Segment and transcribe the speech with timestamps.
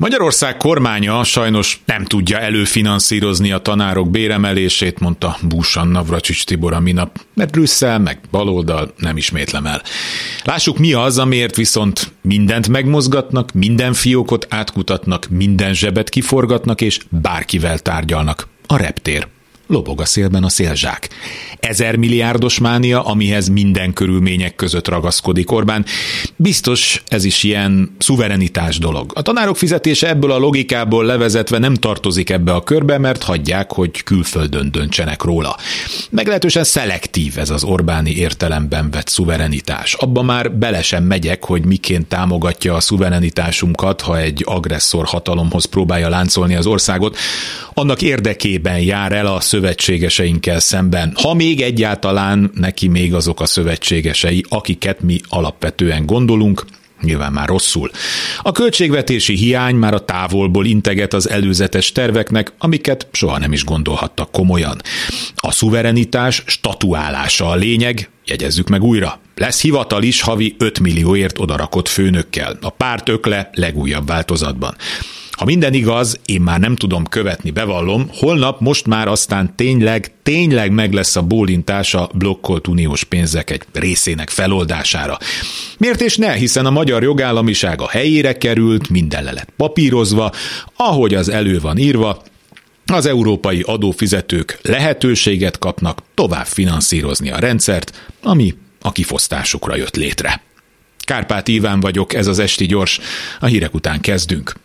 [0.00, 7.20] Magyarország kormánya sajnos nem tudja előfinanszírozni a tanárok béremelését, mondta Búsan Navracsics Tibor a minap,
[7.34, 9.82] mert Brüsszel meg baloldal nem ismétlem el.
[10.44, 17.78] Lássuk mi az, amiért viszont mindent megmozgatnak, minden fiókot átkutatnak, minden zsebet kiforgatnak és bárkivel
[17.78, 18.48] tárgyalnak.
[18.66, 19.28] A reptér
[19.70, 21.08] lobog a szélben a szélzsák.
[21.60, 25.84] Ezer milliárdos mánia, amihez minden körülmények között ragaszkodik Orbán.
[26.42, 29.12] Biztos ez is ilyen szuverenitás dolog.
[29.14, 34.02] A tanárok fizetése ebből a logikából levezetve nem tartozik ebbe a körbe, mert hagyják, hogy
[34.02, 35.56] külföldön döntsenek róla.
[36.10, 39.94] Meglehetősen szelektív ez az Orbáni értelemben vett szuverenitás.
[39.94, 46.08] Abba már bele sem megyek, hogy miként támogatja a szuverenitásunkat, ha egy agresszor hatalomhoz próbálja
[46.08, 47.16] láncolni az országot.
[47.74, 54.44] Annak érdekében jár el a szövetségeseinkkel szemben, ha még egyáltalán neki még azok a szövetségesei,
[54.48, 56.28] akiket mi alapvetően gondolunk,
[57.02, 57.90] nyilván már rosszul.
[58.42, 64.30] A költségvetési hiány már a távolból integet az előzetes terveknek, amiket soha nem is gondolhattak
[64.30, 64.80] komolyan.
[65.34, 69.20] A szuverenitás statuálása a lényeg, jegyezzük meg újra.
[69.34, 74.76] Lesz hivatal is havi 5 millióért odarakott főnökkel, a párt ökle legújabb változatban.
[75.40, 80.72] Ha minden igaz, én már nem tudom követni, bevallom, holnap most már aztán tényleg, tényleg
[80.72, 85.18] meg lesz a bólintás a blokkolt uniós pénzek egy részének feloldására.
[85.78, 90.32] Miért és ne, hiszen a magyar jogállamiság a helyére került, minden le lett papírozva,
[90.76, 92.22] ahogy az elő van írva,
[92.92, 100.42] az európai adófizetők lehetőséget kapnak tovább finanszírozni a rendszert, ami a kifosztásukra jött létre.
[100.98, 103.00] Kárpát Iván vagyok, ez az Esti Gyors,
[103.40, 104.60] a hírek után kezdünk.